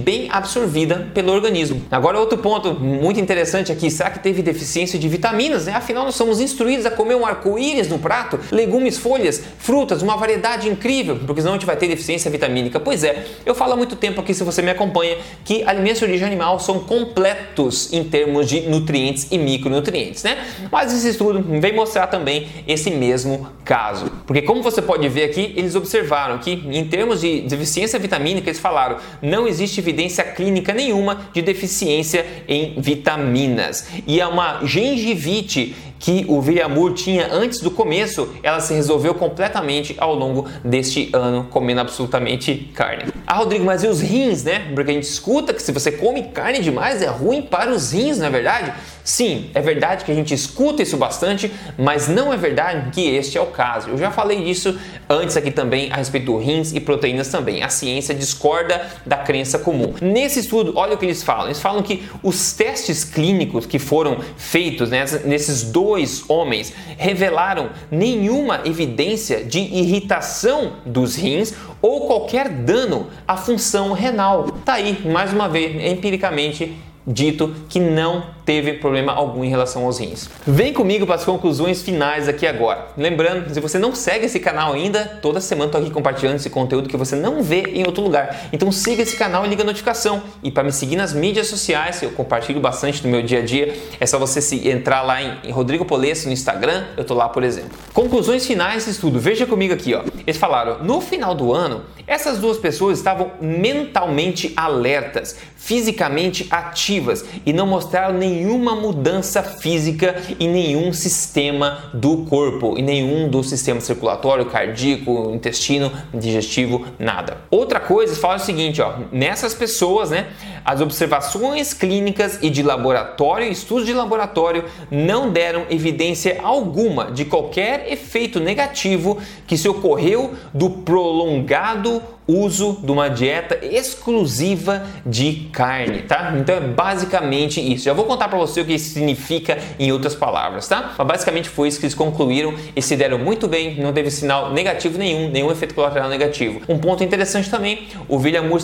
bem 0.03 0.27
absorvida 0.31 1.09
pelo 1.13 1.31
organismo. 1.31 1.81
Agora, 1.91 2.19
outro 2.19 2.37
ponto 2.37 2.73
muito 2.73 3.19
interessante 3.19 3.71
aqui, 3.71 3.89
será 3.89 4.09
que 4.09 4.19
teve 4.19 4.41
deficiência 4.41 4.97
de 4.97 5.07
vitaminas? 5.07 5.65
Né? 5.65 5.73
Afinal, 5.73 6.05
nós 6.05 6.15
somos 6.15 6.39
instruídos 6.39 6.85
a 6.85 6.91
comer 6.91 7.15
um 7.15 7.25
arco-íris 7.25 7.87
no 7.87 7.99
prato, 7.99 8.39
legumes, 8.51 8.97
folhas, 8.97 9.41
frutas, 9.57 10.01
uma 10.01 10.15
variedade 10.17 10.69
incrível, 10.69 11.19
porque 11.25 11.41
senão 11.41 11.53
a 11.53 11.57
gente 11.57 11.65
vai 11.65 11.75
ter 11.75 11.87
deficiência 11.87 12.29
vitamínica. 12.29 12.79
Pois 12.79 13.03
é, 13.03 13.25
eu 13.45 13.55
falo 13.55 13.73
há 13.73 13.75
muito 13.75 13.95
tempo 13.95 14.21
aqui, 14.21 14.33
se 14.33 14.43
você 14.43 14.61
me 14.61 14.71
acompanha, 14.71 15.17
que 15.43 15.63
alimentos 15.63 15.99
de 15.99 16.05
origem 16.05 16.27
animal 16.27 16.59
são 16.59 16.79
completos 16.79 17.91
em 17.91 18.03
termos 18.03 18.47
de 18.47 18.61
nutrientes 18.61 19.27
e 19.31 19.37
micronutrientes, 19.37 20.23
né? 20.23 20.37
Mas 20.71 20.93
esse 20.93 21.09
estudo 21.09 21.43
vem 21.59 21.73
mostrar 21.73 22.07
também 22.07 22.47
esse 22.67 22.89
mesmo 22.89 23.47
caso. 23.63 24.11
Porque 24.25 24.41
como 24.41 24.61
você 24.61 24.81
pode 24.81 25.07
ver 25.07 25.23
aqui, 25.23 25.53
eles 25.55 25.75
observaram 25.75 26.37
que 26.37 26.51
em 26.51 26.85
termos 26.85 27.21
de 27.21 27.41
deficiência 27.41 27.97
vitamínica, 27.99 28.49
eles 28.49 28.59
falaram, 28.59 28.97
não 29.21 29.40
existe 29.47 29.79
evidência 29.79 30.23
clínica 30.23 30.73
nenhuma 30.73 31.29
de 31.33 31.41
deficiência 31.41 32.25
em 32.47 32.79
vitaminas. 32.79 33.87
E 34.07 34.19
é 34.19 34.27
uma 34.27 34.65
gengivite 34.65 35.75
que 36.01 36.25
o 36.27 36.41
Villamur 36.41 36.93
tinha 36.93 37.31
antes 37.31 37.59
do 37.59 37.69
começo, 37.69 38.27
ela 38.41 38.59
se 38.59 38.73
resolveu 38.73 39.13
completamente 39.13 39.95
ao 39.99 40.15
longo 40.15 40.47
deste 40.65 41.11
ano, 41.13 41.45
comendo 41.49 41.79
absolutamente 41.79 42.71
carne. 42.73 43.13
Ah, 43.27 43.35
Rodrigo, 43.35 43.63
mas 43.63 43.83
e 43.83 43.87
os 43.87 44.01
rins, 44.01 44.43
né? 44.43 44.71
Porque 44.73 44.89
a 44.89 44.93
gente 44.95 45.03
escuta 45.03 45.53
que 45.53 45.61
se 45.61 45.71
você 45.71 45.91
come 45.91 46.23
carne 46.23 46.59
demais 46.59 47.03
é 47.03 47.07
ruim 47.07 47.43
para 47.43 47.69
os 47.71 47.91
rins, 47.91 48.17
não 48.17 48.25
é 48.25 48.29
verdade? 48.31 48.73
Sim, 49.03 49.49
é 49.53 49.61
verdade 49.61 50.05
que 50.05 50.11
a 50.11 50.15
gente 50.15 50.33
escuta 50.33 50.83
isso 50.83 50.97
bastante, 50.97 51.51
mas 51.77 52.07
não 52.07 52.33
é 52.33 52.37
verdade 52.37 52.91
que 52.91 53.07
este 53.09 53.37
é 53.37 53.41
o 53.41 53.47
caso. 53.47 53.89
Eu 53.89 53.97
já 53.97 54.11
falei 54.11 54.43
disso 54.43 54.77
antes 55.09 55.35
aqui 55.37 55.49
também 55.49 55.91
a 55.91 55.95
respeito 55.95 56.25
do 56.25 56.37
rins 56.37 56.71
e 56.73 56.79
proteínas 56.79 57.27
também. 57.29 57.63
A 57.63 57.69
ciência 57.69 58.13
discorda 58.13 58.85
da 59.05 59.17
crença 59.17 59.57
comum. 59.57 59.93
Nesse 60.01 60.39
estudo, 60.39 60.73
olha 60.75 60.95
o 60.95 60.97
que 60.97 61.05
eles 61.05 61.23
falam. 61.23 61.47
Eles 61.47 61.59
falam 61.59 61.81
que 61.81 62.03
os 62.21 62.53
testes 62.53 63.03
clínicos 63.03 63.65
que 63.65 63.79
foram 63.79 64.19
feitos 64.37 64.89
né, 64.89 65.03
nesses 65.25 65.63
dois 65.91 66.23
homens 66.29 66.73
revelaram 66.97 67.71
nenhuma 67.91 68.61
evidência 68.63 69.43
de 69.43 69.59
irritação 69.59 70.77
dos 70.85 71.15
rins 71.15 71.53
ou 71.81 72.07
qualquer 72.07 72.47
dano 72.47 73.07
à 73.27 73.35
função 73.35 73.91
renal. 73.91 74.45
Tá 74.63 74.73
aí, 74.73 75.05
mais 75.05 75.33
uma 75.33 75.49
vez, 75.49 75.91
empiricamente 75.91 76.77
dito 77.05 77.53
que 77.67 77.77
não 77.77 78.23
teve 78.45 78.73
problema 78.73 79.13
algum 79.13 79.43
em 79.43 79.49
relação 79.49 79.85
aos 79.85 79.99
rins. 79.99 80.29
Vem 80.45 80.73
comigo 80.73 81.05
para 81.05 81.15
as 81.15 81.25
conclusões 81.25 81.81
finais 81.81 82.27
aqui 82.27 82.45
agora. 82.47 82.87
Lembrando, 82.97 83.53
se 83.53 83.59
você 83.59 83.77
não 83.77 83.93
segue 83.95 84.25
esse 84.25 84.39
canal 84.39 84.73
ainda, 84.73 85.19
toda 85.21 85.39
semana 85.41 85.67
estou 85.67 85.81
aqui 85.81 85.91
compartilhando 85.91 86.35
esse 86.35 86.49
conteúdo 86.49 86.89
que 86.89 86.97
você 86.97 87.15
não 87.15 87.41
vê 87.43 87.63
em 87.73 87.85
outro 87.85 88.03
lugar. 88.03 88.49
Então 88.51 88.71
siga 88.71 89.03
esse 89.03 89.15
canal 89.15 89.45
e 89.45 89.49
liga 89.49 89.63
a 89.63 89.65
notificação. 89.65 90.23
E 90.43 90.51
para 90.51 90.63
me 90.63 90.71
seguir 90.71 90.95
nas 90.95 91.13
mídias 91.13 91.47
sociais, 91.47 92.01
eu 92.01 92.11
compartilho 92.11 92.59
bastante 92.59 93.01
do 93.01 93.07
meu 93.07 93.21
dia 93.21 93.39
a 93.39 93.45
dia, 93.45 93.77
é 93.99 94.05
só 94.05 94.17
você 94.17 94.41
se 94.41 94.67
entrar 94.67 95.01
lá 95.01 95.21
em 95.21 95.51
Rodrigo 95.51 95.85
Polesso 95.85 96.27
no 96.27 96.33
Instagram, 96.33 96.85
eu 96.97 97.03
tô 97.03 97.13
lá, 97.13 97.29
por 97.29 97.43
exemplo. 97.43 97.71
Conclusões 97.93 98.45
finais 98.45 98.75
desse 98.75 98.91
estudo. 98.91 99.19
Veja 99.19 99.45
comigo 99.45 99.73
aqui, 99.73 99.93
ó. 99.93 100.03
Eles 100.25 100.37
falaram, 100.37 100.83
no 100.83 101.01
final 101.01 101.35
do 101.35 101.53
ano, 101.53 101.83
essas 102.07 102.39
duas 102.39 102.57
pessoas 102.57 102.97
estavam 102.97 103.31
mentalmente 103.39 104.53
alertas, 104.55 105.37
fisicamente 105.55 106.47
ativas 106.49 107.23
e 107.45 107.53
não 107.53 107.67
mostraram 107.67 108.17
nenhuma 108.31 108.75
mudança 108.75 109.43
física 109.43 110.15
em 110.39 110.49
nenhum 110.49 110.93
sistema 110.93 111.89
do 111.93 112.25
corpo, 112.25 112.77
em 112.77 112.81
nenhum 112.81 113.29
do 113.29 113.43
sistema 113.43 113.81
circulatório, 113.81 114.45
cardíaco, 114.45 115.31
intestino, 115.33 115.91
digestivo, 116.13 116.85
nada. 116.97 117.37
Outra 117.49 117.79
coisa, 117.79 118.15
fala 118.15 118.35
o 118.35 118.39
seguinte, 118.39 118.81
ó, 118.81 118.93
nessas 119.11 119.53
pessoas, 119.53 120.09
né, 120.09 120.27
as 120.63 120.81
observações 120.81 121.73
clínicas 121.73 122.39
e 122.41 122.49
de 122.49 122.63
laboratório, 122.63 123.51
estudos 123.51 123.85
de 123.85 123.93
laboratório 123.93 124.65
não 124.89 125.29
deram 125.31 125.65
evidência 125.69 126.39
alguma 126.43 127.11
de 127.11 127.25
qualquer 127.25 127.91
efeito 127.91 128.39
negativo 128.39 129.17
que 129.47 129.57
se 129.57 129.67
ocorreu 129.67 130.33
do 130.53 130.69
prolongado 130.69 132.01
uso 132.27 132.79
de 132.81 132.91
uma 132.91 133.09
dieta 133.09 133.59
exclusiva 133.65 134.85
de 135.05 135.49
carne, 135.51 136.03
tá? 136.03 136.33
Então 136.37 136.55
é 136.55 136.61
basicamente 136.61 137.59
isso. 137.59 137.85
Já 137.85 137.93
vou 137.93 138.05
contar 138.05 138.29
para 138.29 138.37
você 138.37 138.61
o 138.61 138.65
que 138.65 138.73
isso 138.73 138.93
significa 138.93 139.57
em 139.77 139.91
outras 139.91 140.15
palavras, 140.15 140.67
tá? 140.67 140.93
Mas 140.97 141.07
basicamente 141.07 141.49
foi 141.49 141.67
isso 141.67 141.79
que 141.79 141.85
eles 141.85 141.95
concluíram 141.95 142.53
e 142.75 142.81
se 142.81 142.95
deram 142.95 143.17
muito 143.17 143.47
bem, 143.47 143.75
não 143.81 143.91
teve 143.91 144.09
sinal 144.09 144.53
negativo 144.53 144.97
nenhum, 144.97 145.29
nenhum 145.29 145.51
efeito 145.51 145.75
colateral 145.75 146.09
negativo. 146.09 146.61
Um 146.69 146.77
ponto 146.77 147.03
interessante 147.03 147.49
também, 147.49 147.87
o 148.07 148.17
William 148.17 148.43
Moore 148.43 148.61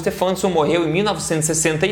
morreu 0.54 0.88
em 0.88 0.92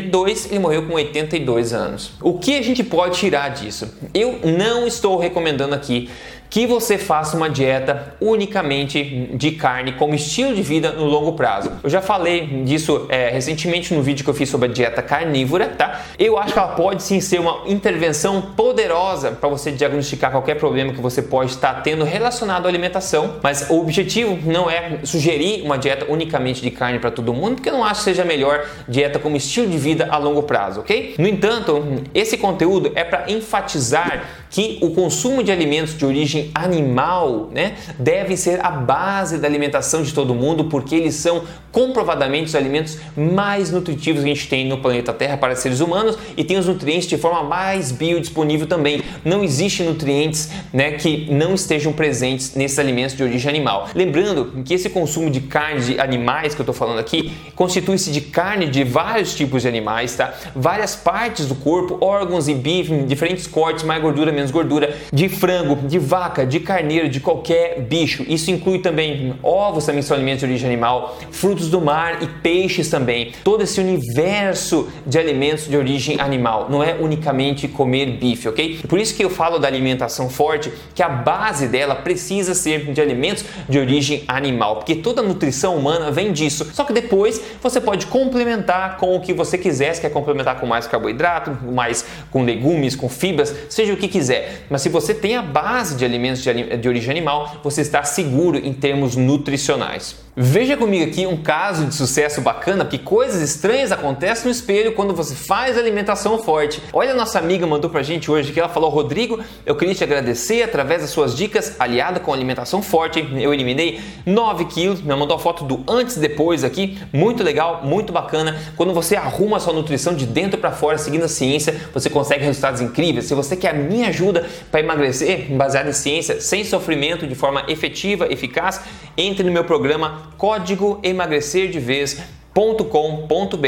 1962, 0.02 0.46
ele 0.50 0.58
morreu 0.58 0.86
com 0.86 0.94
82 0.94 1.72
anos. 1.72 2.12
O 2.20 2.38
que 2.38 2.56
a 2.56 2.62
gente 2.62 2.82
pode 2.84 3.18
tirar 3.18 3.48
disso? 3.50 3.92
Eu 4.12 4.40
não 4.44 4.86
estou 4.86 5.18
recomendando 5.18 5.74
aqui 5.74 6.10
que 6.48 6.66
você 6.66 6.98
faça 6.98 7.36
uma 7.36 7.48
dieta 7.48 8.14
unicamente 8.20 9.30
de 9.34 9.52
carne 9.52 9.92
como 9.92 10.14
estilo 10.14 10.54
de 10.54 10.62
vida 10.62 10.92
no 10.92 11.04
longo 11.04 11.32
prazo. 11.32 11.72
Eu 11.82 11.90
já 11.90 12.00
falei 12.00 12.46
disso 12.64 13.06
é, 13.08 13.30
recentemente 13.30 13.92
no 13.94 14.02
vídeo 14.02 14.24
que 14.24 14.30
eu 14.30 14.34
fiz 14.34 14.48
sobre 14.48 14.68
a 14.68 14.72
dieta 14.72 15.02
carnívora, 15.02 15.68
tá? 15.68 16.02
Eu 16.18 16.38
acho 16.38 16.52
que 16.52 16.58
ela 16.58 16.68
pode 16.68 17.02
sim 17.02 17.20
ser 17.20 17.40
uma 17.40 17.62
intervenção 17.66 18.40
poderosa 18.56 19.32
para 19.32 19.48
você 19.48 19.70
diagnosticar 19.70 20.30
qualquer 20.30 20.56
problema 20.56 20.92
que 20.92 21.00
você 21.00 21.22
pode 21.22 21.52
estar 21.52 21.82
tendo 21.82 22.04
relacionado 22.04 22.66
à 22.66 22.68
alimentação, 22.68 23.36
mas 23.42 23.68
o 23.70 23.80
objetivo 23.80 24.38
não 24.44 24.70
é 24.70 25.00
sugerir 25.04 25.62
uma 25.62 25.76
dieta 25.76 26.06
unicamente 26.10 26.62
de 26.62 26.70
carne 26.70 26.98
para 26.98 27.10
todo 27.10 27.32
mundo, 27.32 27.56
porque 27.56 27.68
eu 27.68 27.74
não 27.74 27.84
acho 27.84 28.00
que 28.00 28.04
seja 28.04 28.24
melhor 28.24 28.64
dieta 28.88 29.18
como 29.18 29.36
estilo 29.36 29.68
de 29.68 29.78
vida 29.78 30.08
a 30.10 30.18
longo 30.18 30.42
prazo, 30.42 30.80
ok? 30.80 31.14
No 31.18 31.26
entanto, 31.26 32.02
esse 32.14 32.36
conteúdo 32.36 32.92
é 32.94 33.04
para 33.04 33.30
enfatizar 33.30 34.24
que 34.56 34.78
o 34.80 34.88
consumo 34.88 35.42
de 35.42 35.52
alimentos 35.52 35.94
de 35.98 36.06
origem 36.06 36.50
animal 36.54 37.50
né, 37.52 37.74
deve 37.98 38.38
ser 38.38 38.64
a 38.64 38.70
base 38.70 39.36
da 39.36 39.46
alimentação 39.46 40.02
de 40.02 40.14
todo 40.14 40.34
mundo, 40.34 40.64
porque 40.64 40.94
eles 40.94 41.14
são 41.14 41.42
comprovadamente 41.70 42.46
os 42.46 42.54
alimentos 42.54 42.96
mais 43.14 43.70
nutritivos 43.70 44.22
que 44.22 44.30
a 44.30 44.34
gente 44.34 44.48
tem 44.48 44.66
no 44.66 44.78
planeta 44.78 45.12
Terra 45.12 45.36
para 45.36 45.54
seres 45.54 45.80
humanos 45.80 46.16
e 46.38 46.42
tem 46.42 46.56
os 46.56 46.66
nutrientes 46.66 47.06
de 47.06 47.18
forma 47.18 47.42
mais 47.42 47.92
biodisponível 47.92 48.66
também. 48.66 49.02
Não 49.22 49.44
existe 49.44 49.82
nutrientes 49.82 50.50
né, 50.72 50.92
que 50.92 51.30
não 51.30 51.54
estejam 51.54 51.92
presentes 51.92 52.54
nesses 52.54 52.78
alimentos 52.78 53.14
de 53.14 53.22
origem 53.22 53.50
animal. 53.50 53.90
Lembrando 53.94 54.62
que 54.64 54.72
esse 54.72 54.88
consumo 54.88 55.30
de 55.30 55.40
carne 55.40 55.82
de 55.82 56.00
animais 56.00 56.54
que 56.54 56.62
eu 56.62 56.64
estou 56.64 56.74
falando 56.74 56.98
aqui 56.98 57.30
constitui-se 57.54 58.10
de 58.10 58.22
carne 58.22 58.68
de 58.68 58.84
vários 58.84 59.34
tipos 59.34 59.60
de 59.60 59.68
animais, 59.68 60.16
tá? 60.16 60.32
Várias 60.54 60.96
partes 60.96 61.44
do 61.44 61.54
corpo, 61.54 61.98
órgãos 62.00 62.48
e 62.48 62.54
bife, 62.54 63.02
diferentes 63.02 63.46
cortes, 63.46 63.84
mais 63.84 64.00
gordura, 64.00 64.32
menos 64.32 64.45
gordura, 64.50 64.94
de 65.12 65.28
frango, 65.28 65.76
de 65.86 65.98
vaca, 65.98 66.46
de 66.46 66.60
carneiro, 66.60 67.08
de 67.08 67.20
qualquer 67.20 67.80
bicho. 67.80 68.24
Isso 68.28 68.50
inclui 68.50 68.78
também 68.78 69.34
ovos, 69.42 69.84
também 69.84 70.02
são 70.02 70.16
alimentos 70.16 70.40
de 70.40 70.46
origem 70.46 70.68
animal, 70.68 71.18
frutos 71.30 71.66
frutos 71.66 71.70
do 71.70 71.80
mar 71.80 72.22
e 72.22 72.26
peixes 72.26 72.88
também. 72.88 73.32
Todo 73.42 73.62
esse 73.62 73.80
universo 73.80 74.88
de 75.06 75.18
alimentos 75.18 75.68
de 75.68 75.76
origem 75.76 76.20
animal, 76.20 76.68
não 76.68 76.82
é 76.82 76.94
unicamente 76.94 77.66
comer 77.66 78.06
bife, 78.18 78.48
ok? 78.48 78.80
Por 78.88 78.98
isso 78.98 79.14
que 79.14 79.24
eu 79.24 79.30
falo 79.30 79.58
da 79.58 79.66
alimentação 79.66 80.28
forte, 80.28 80.72
que 80.94 81.02
a 81.02 81.08
base 81.08 81.68
dela 81.68 81.94
precisa 81.94 82.54
ser 82.54 82.92
de 82.92 83.00
alimentos 83.00 83.44
de 83.68 83.78
origem 83.78 84.24
animal, 84.28 84.76
porque 84.76 84.96
toda 84.96 85.20
a 85.20 85.24
nutrição 85.24 85.76
humana 85.76 86.10
vem 86.10 86.32
disso. 86.32 86.68
Só 86.72 86.84
que 86.84 86.92
depois 86.92 87.40
você 87.62 87.80
pode 87.80 88.06
complementar 88.06 88.96
com 88.98 89.16
o 89.16 89.20
que 89.20 89.32
você 89.32 89.56
quiser, 89.56 89.94
se 89.94 90.00
quer 90.00 90.10
complementar 90.10 90.60
com 90.60 90.66
mais 90.66 90.86
carboidrato, 90.86 91.56
mais 91.72 92.04
com 92.30 92.44
legumes, 92.44 92.94
com 92.94 93.08
fibras, 93.08 93.54
seja 93.68 93.92
o 93.92 93.96
que 93.96 94.08
quiser. 94.08 94.25
Mas 94.68 94.82
se 94.82 94.88
você 94.88 95.14
tem 95.14 95.36
a 95.36 95.42
base 95.42 95.96
de 95.96 96.04
alimentos 96.04 96.42
de, 96.42 96.76
de 96.76 96.88
origem 96.88 97.10
animal, 97.10 97.60
você 97.62 97.80
está 97.80 98.02
seguro 98.02 98.58
em 98.58 98.72
termos 98.72 99.16
nutricionais. 99.16 100.25
Veja 100.38 100.76
comigo 100.76 101.02
aqui 101.02 101.26
um 101.26 101.38
caso 101.38 101.86
de 101.86 101.94
sucesso 101.94 102.42
bacana, 102.42 102.84
porque 102.84 102.98
coisas 102.98 103.40
estranhas 103.40 103.90
acontecem 103.90 104.44
no 104.44 104.50
espelho 104.50 104.92
quando 104.92 105.14
você 105.14 105.34
faz 105.34 105.78
alimentação 105.78 106.36
forte. 106.36 106.82
Olha, 106.92 107.14
nossa 107.14 107.38
amiga 107.38 107.66
mandou 107.66 107.88
pra 107.88 108.02
gente 108.02 108.30
hoje 108.30 108.52
que 108.52 108.60
ela 108.60 108.68
falou: 108.68 108.90
Rodrigo, 108.90 109.40
eu 109.64 109.74
queria 109.74 109.94
te 109.94 110.04
agradecer 110.04 110.62
através 110.62 111.00
das 111.00 111.08
suas 111.08 111.34
dicas, 111.34 111.76
aliada 111.78 112.20
com 112.20 112.34
alimentação 112.34 112.82
forte. 112.82 113.26
Eu 113.40 113.54
eliminei 113.54 113.98
9 114.26 114.66
quilos, 114.66 115.00
me 115.00 115.16
mandou 115.16 115.38
a 115.38 115.40
foto 115.40 115.64
do 115.64 115.82
antes 115.90 116.16
e 116.16 116.20
depois 116.20 116.64
aqui, 116.64 116.98
muito 117.14 117.42
legal, 117.42 117.80
muito 117.82 118.12
bacana. 118.12 118.60
Quando 118.76 118.92
você 118.92 119.16
arruma 119.16 119.56
a 119.56 119.60
sua 119.60 119.72
nutrição 119.72 120.14
de 120.14 120.26
dentro 120.26 120.60
para 120.60 120.70
fora, 120.70 120.98
seguindo 120.98 121.24
a 121.24 121.28
ciência, 121.28 121.74
você 121.94 122.10
consegue 122.10 122.44
resultados 122.44 122.82
incríveis. 122.82 123.24
Se 123.24 123.34
você 123.34 123.56
quer 123.56 123.70
a 123.70 123.72
minha 123.72 124.10
ajuda 124.10 124.44
para 124.70 124.80
emagrecer, 124.80 125.46
baseado 125.52 125.88
em 125.88 125.94
ciência, 125.94 126.42
sem 126.42 126.62
sofrimento, 126.62 127.26
de 127.26 127.34
forma 127.34 127.64
efetiva, 127.68 128.30
eficaz, 128.30 128.82
entre 129.16 129.42
no 129.42 129.50
meu 129.50 129.64
programa 129.64 130.25
código 130.36 131.00
emagrecer 131.02 131.70
de 131.70 131.78
vez 131.78 132.20
com.br. 132.56 133.66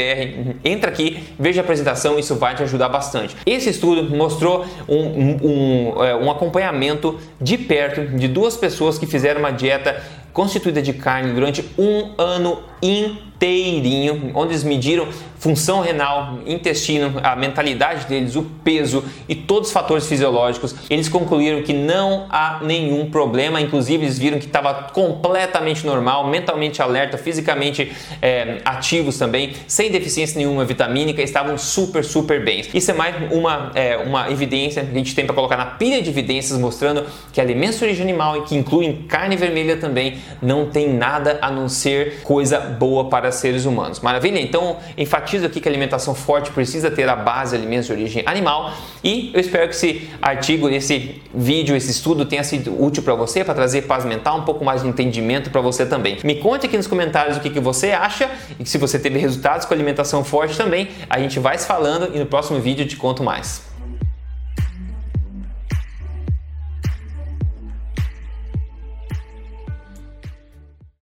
Entra 0.65 0.89
aqui, 0.89 1.23
veja 1.37 1.61
a 1.61 1.63
apresentação, 1.63 2.17
isso 2.17 2.35
vai 2.35 2.55
te 2.55 2.63
ajudar 2.63 2.89
bastante. 2.89 3.35
Esse 3.45 3.69
estudo 3.69 4.15
mostrou 4.15 4.65
um, 4.87 4.97
um, 4.97 5.37
um, 5.43 6.03
é, 6.03 6.15
um 6.15 6.31
acompanhamento 6.31 7.19
de 7.39 7.55
perto 7.55 8.17
de 8.17 8.27
duas 8.27 8.57
pessoas 8.57 8.97
que 8.97 9.05
fizeram 9.05 9.41
uma 9.41 9.51
dieta 9.51 10.01
constituída 10.33 10.81
de 10.81 10.93
carne 10.93 11.33
durante 11.33 11.63
um 11.77 12.11
ano 12.17 12.59
inteirinho, 12.81 14.31
onde 14.33 14.51
eles 14.51 14.63
mediram 14.63 15.07
função 15.39 15.79
renal, 15.79 16.39
intestino, 16.45 17.13
a 17.23 17.33
mentalidade 17.33 18.05
deles, 18.07 18.35
o 18.35 18.43
peso 18.43 19.03
e 19.27 19.33
todos 19.33 19.69
os 19.69 19.73
fatores 19.73 20.05
fisiológicos. 20.05 20.75
Eles 20.89 21.07
concluíram 21.07 21.63
que 21.63 21.71
não 21.71 22.25
há 22.29 22.59
nenhum 22.61 23.09
problema, 23.09 23.61
inclusive 23.61 24.03
eles 24.03 24.19
viram 24.19 24.37
que 24.37 24.45
estava 24.45 24.73
completamente 24.91 25.85
normal, 25.85 26.27
mentalmente 26.27 26.81
alerta, 26.81 27.17
fisicamente 27.17 27.89
é, 28.21 28.57
ativos 28.65 29.17
também, 29.17 29.53
sem 29.65 29.89
deficiência 29.89 30.37
nenhuma 30.37 30.65
vitamínica, 30.65 31.21
estavam 31.21 31.57
super, 31.57 32.03
super 32.03 32.43
bem. 32.43 32.65
Isso 32.73 32.91
é 32.91 32.93
mais 32.93 33.15
uma, 33.31 33.71
é, 33.73 33.95
uma 33.97 34.29
evidência 34.29 34.83
que 34.83 34.91
a 34.91 34.97
gente 34.97 35.15
tem 35.15 35.25
para 35.25 35.35
colocar 35.35 35.55
na 35.55 35.65
pilha 35.65 36.01
de 36.01 36.09
evidências 36.09 36.59
mostrando 36.59 37.05
que 37.31 37.39
alimentos 37.39 37.79
de 37.79 37.85
origem 37.85 38.03
animal, 38.03 38.41
que 38.43 38.55
incluem 38.55 39.03
carne 39.07 39.37
vermelha 39.37 39.77
também, 39.77 40.18
não 40.41 40.65
tem 40.65 40.93
nada 40.93 41.39
a 41.41 41.51
não 41.51 41.67
ser 41.67 42.21
coisa 42.23 42.59
boa 42.59 43.09
para 43.09 43.31
seres 43.31 43.65
humanos. 43.65 43.99
Maravilha? 43.99 44.39
Então, 44.39 44.77
enfatizo 44.97 45.45
aqui 45.45 45.59
que 45.59 45.67
a 45.67 45.71
alimentação 45.71 46.15
forte 46.15 46.51
precisa 46.51 46.89
ter 46.89 47.07
a 47.09 47.15
base 47.15 47.51
de 47.51 47.61
alimentos 47.61 47.87
de 47.87 47.93
origem 47.93 48.23
animal 48.25 48.73
e 49.03 49.31
eu 49.33 49.39
espero 49.39 49.67
que 49.67 49.75
esse 49.75 50.09
artigo, 50.21 50.69
esse 50.69 51.21
vídeo, 51.33 51.75
esse 51.75 51.91
estudo 51.91 52.25
tenha 52.25 52.43
sido 52.43 52.81
útil 52.81 53.03
para 53.03 53.15
você, 53.15 53.43
para 53.43 53.53
trazer 53.53 53.83
paz 53.83 54.05
mental, 54.05 54.39
um 54.39 54.43
pouco 54.43 54.63
mais 54.63 54.81
de 54.81 54.87
entendimento 54.87 55.49
para 55.49 55.61
você 55.61 55.85
também. 55.85 56.17
Me 56.23 56.35
conte 56.35 56.65
aqui 56.65 56.77
nos 56.77 56.87
comentários 56.87 57.37
o 57.37 57.39
que, 57.39 57.49
que 57.49 57.59
você 57.59 57.91
acha 57.91 58.29
e 58.59 58.65
se 58.65 58.77
você 58.77 58.99
teve 58.99 59.19
resultados 59.19 59.65
com 59.65 59.73
alimentação 59.73 60.23
forte 60.23 60.57
também. 60.57 60.89
A 61.09 61.19
gente 61.19 61.39
vai 61.39 61.57
se 61.57 61.65
falando 61.65 62.15
e 62.15 62.19
no 62.19 62.25
próximo 62.25 62.59
vídeo 62.59 62.85
te 62.85 62.95
conto 62.95 63.23
mais. 63.23 63.68